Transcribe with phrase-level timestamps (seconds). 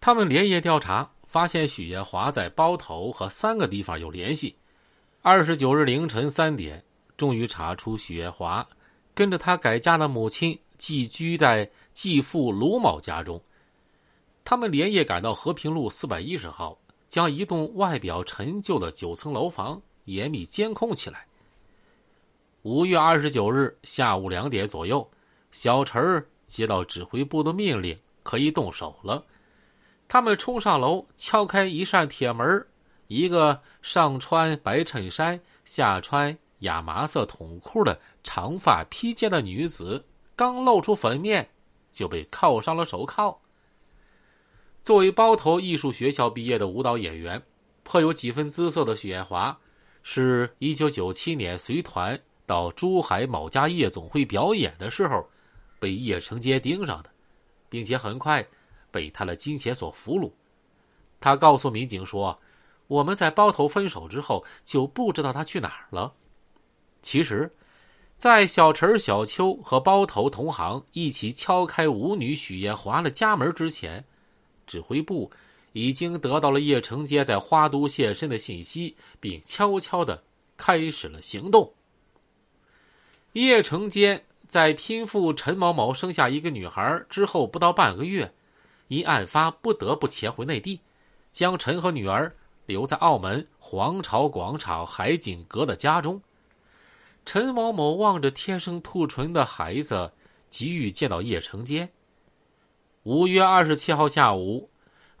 [0.00, 4.56] 他们连夜调查，发现许艳华在包头和三个地方有联系。
[5.20, 6.82] 二十九日凌晨三点，
[7.18, 8.66] 终于查出许艳华
[9.14, 13.38] 跟着他改嫁的母亲寄居在继父卢某家中。
[14.42, 21.26] 他们连夜赶到和平路四百一十号，将一栋外表陈旧的九层楼房严密监控起来。
[22.62, 25.06] 五月二十九日下午两点左右，
[25.52, 29.22] 小陈接到指挥部的命令，可以动手了。
[30.12, 32.66] 他们冲上楼，敲开一扇铁门，
[33.06, 40.04] 一个上穿白衬衫、下穿亚麻色筒裤的长发披肩的女子，
[40.34, 41.48] 刚露出粉面，
[41.92, 43.40] 就被铐上了手铐。
[44.82, 47.40] 作为包头艺术学校毕业的舞蹈演员，
[47.84, 49.56] 颇有几分姿色的许艳华，
[50.02, 55.24] 是一九九七年随团到珠海某家夜总会表演的时候，
[55.78, 57.10] 被叶成杰盯上的，
[57.68, 58.44] 并且很快
[58.90, 60.30] 被他的金钱所俘虏。
[61.20, 62.40] 他告诉民警说
[62.88, 66.14] ：“我们在包头分手之后，就不知道他去哪儿了。”
[67.02, 67.50] 其实，
[68.18, 74.04] 在小陈、小秋和包头同行一起敲开舞女许艳华的家门之前。
[74.66, 75.30] 指挥部
[75.72, 80.22] 已经得到了叶成杰在花都现身的信息，并悄悄的
[80.56, 81.72] 开始了行动。
[83.32, 88.32] 叶成杰在拼父陈某某生下一个女孩之后不到半个月，
[88.90, 90.80] 因案发不得不潜回内地，
[91.30, 92.34] 将陈和女儿
[92.66, 96.20] 留在澳门皇朝广场海景阁的家中。
[97.24, 100.12] 陈某某望着天生兔唇的孩子，
[100.48, 101.88] 急于见到叶成杰。
[103.04, 104.68] 五月二十七号下午，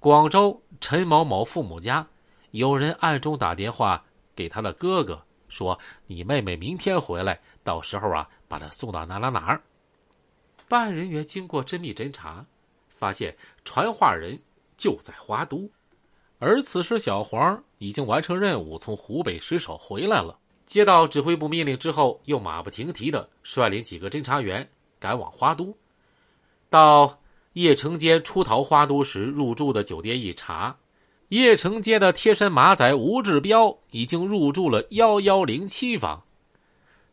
[0.00, 2.06] 广州陈某某父母家
[2.52, 4.02] 有人暗中打电话
[4.34, 9.60] 给他的哥哥，说：“你妹妹明天回来，到时候啊，把她送到哪哪哪儿。”
[10.68, 12.46] 办案人员经过缜密侦查，
[12.98, 14.38] 发现传话人
[14.76, 15.70] 就在花都，
[16.38, 20.36] 而此时小黄已经完成任务，从湖北失守回来了。
[20.66, 25.76] 接到指挥部命令之后，又马不停蹄的率领几个侦查员赶往花都，
[26.68, 27.18] 到。
[27.54, 30.76] 叶成街出逃花都时入住的酒店一查，
[31.30, 36.22] 叶成街的贴身马仔吴志彪已经入住了幺幺零七房。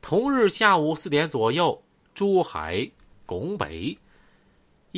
[0.00, 1.82] 同日下午四点左右，
[2.14, 2.88] 珠海
[3.26, 3.98] 拱北，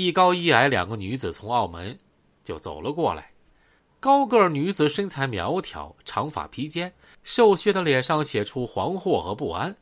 [0.03, 1.99] 一高一矮两个女子从澳门
[2.43, 3.33] 就走了过来。
[4.01, 9.75] 高个女子身材苗条，长发披肩，瘦削的脸上写出惶惑和不安；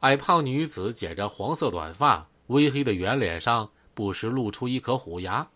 [0.00, 3.70] 矮胖女子剪着黄色短发，微黑的圆脸上。
[3.94, 5.48] 不时露出一颗虎牙，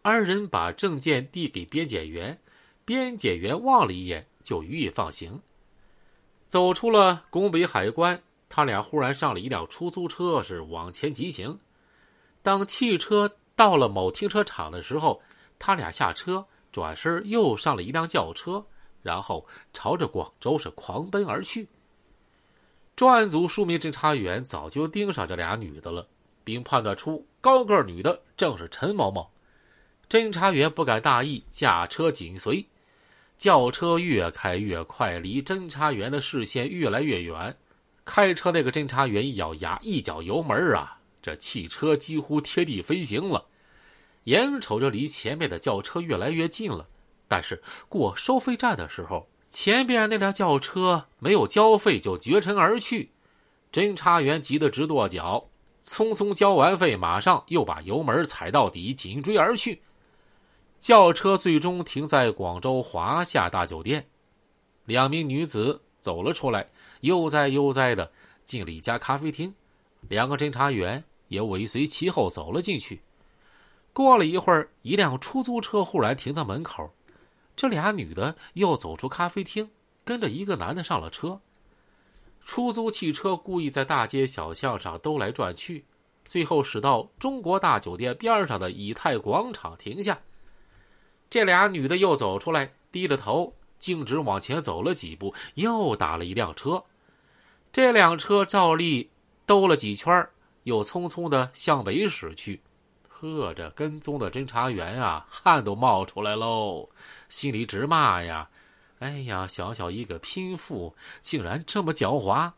[0.00, 2.40] 二人把证件递给边检员，
[2.86, 5.42] 边检员望了一眼，就予以放行。
[6.48, 11.60] 走出了拱北海关，他俩忽然上了一辆出租车，是往前疾行。
[12.42, 15.20] 当汽车到了某停车场的时候，
[15.58, 18.64] 他俩下车，转身又上了一辆轿车，
[19.02, 21.68] 然后朝着广州是狂奔而去。
[22.96, 26.06] 专案组数名侦查员早就盯上这俩女的了。
[26.48, 29.30] 并判断出高个女的正是陈某某，
[30.08, 32.66] 侦查员不敢大意，驾车紧随，
[33.36, 37.54] 轿车越开越快，离侦查员的视线越来越远。
[38.06, 43.46] 开车那个侦查员一咬牙，一脚油门啊，这汽车几乎贴地飞行了。
[44.24, 46.86] 眼瞅着离前面的轿车越来越近了，
[47.26, 53.10] 但是过收费站的时候，前边那辆轿车没有交费就绝尘而去，
[53.72, 55.48] 侦查员急得直跺脚。
[55.84, 59.80] 匆匆交完费，马上又把油门踩到底，紧追而去。
[60.78, 64.06] 轿车最终停在广州华夏大酒店，
[64.84, 66.68] 两名女子走了出来，
[67.00, 68.12] 悠哉悠哉的
[68.44, 69.54] 进了一家咖啡厅，
[70.02, 73.00] 两个侦查员也尾随其后走了进去。
[73.92, 76.94] 过了一会儿，一辆出租车忽然停在门口，
[77.56, 79.70] 这俩女的又走出咖啡厅，
[80.04, 81.40] 跟着一个男的上了车。
[82.44, 85.84] 出租汽车故意在大街小巷上兜来转去，
[86.26, 90.20] 最后驶到中国大酒店边上的以太广场停下。
[91.28, 96.84] 这俩女的又走出来，低着头，径直往前走了几步，又打了一辆车。
[97.70, 99.10] 这辆车照例
[99.48, 100.28] 兜了几圈，
[100.64, 102.60] 又匆匆的向北驶去。
[103.08, 106.86] 呵，这跟踪的侦查员啊，汗都冒出来喽，
[107.30, 108.46] 心里直骂呀。
[108.98, 112.52] 哎呀，小小一个拼妇，竟然这么狡猾！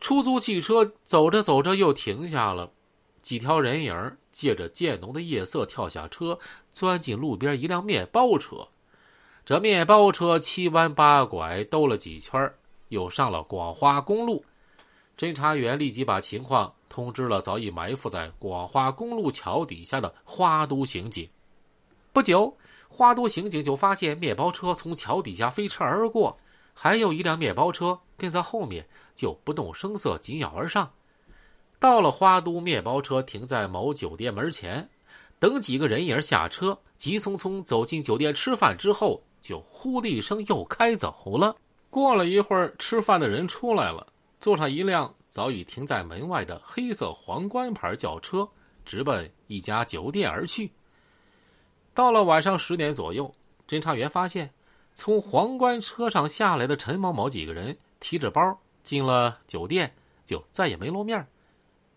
[0.00, 2.72] 出租汽车走着走着又停下了，
[3.22, 6.36] 几条人影借着渐浓的夜色跳下车，
[6.72, 8.66] 钻进路边一辆面包车。
[9.46, 12.52] 这面包车七弯八拐，兜了几圈，
[12.88, 14.44] 又上了广花公路。
[15.22, 21.30] 侦查员立即把情况通知了早已埋伏在广花公路桥底下的花都刑警。
[22.12, 22.56] 不久，
[22.88, 26.36] 花都刑警就发现面包车从桥底下飞驰而过，
[26.74, 28.84] 还有一辆面包车跟在后面，
[29.14, 30.90] 就不动声色紧咬而上。
[31.78, 34.90] 到了花都，面包车停在某酒店门前，
[35.38, 41.54] 等几个人影下车，急匆匆走进酒店吃饭之后，就呼的一声又开走了。
[41.90, 44.04] 过了一会儿，吃饭的人出来了，
[44.42, 48.48] 坐上一辆早已停在门外的黑色皇冠牌轿车，
[48.84, 50.72] 直奔一家酒店而去。
[51.94, 53.32] 到了晚上十点左右，
[53.68, 54.50] 侦查员发现，
[54.96, 59.94] 从皇冠车上下来的陈某某几个人提着包进了酒店，
[60.24, 61.24] 就再也没露面。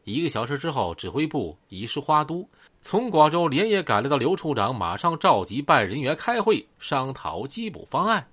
[0.03, 2.47] 一个小时之后，指挥部已是花都，
[2.79, 8.27] 从广州连夜赶来的刘处长马上召集办案人员开会，商讨缉捕方案。